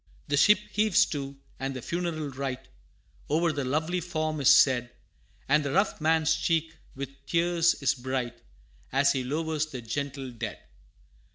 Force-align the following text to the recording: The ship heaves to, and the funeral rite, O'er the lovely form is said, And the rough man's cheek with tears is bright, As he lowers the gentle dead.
The 0.29 0.35
ship 0.35 0.57
heaves 0.71 1.05
to, 1.11 1.35
and 1.59 1.75
the 1.75 1.81
funeral 1.83 2.31
rite, 2.31 2.69
O'er 3.29 3.51
the 3.51 3.63
lovely 3.63 3.99
form 4.01 4.41
is 4.41 4.49
said, 4.49 4.89
And 5.47 5.63
the 5.63 5.73
rough 5.73 6.01
man's 6.01 6.33
cheek 6.33 6.75
with 6.95 7.23
tears 7.27 7.75
is 7.83 7.93
bright, 7.93 8.41
As 8.91 9.11
he 9.11 9.23
lowers 9.23 9.67
the 9.67 9.79
gentle 9.83 10.31
dead. 10.31 10.57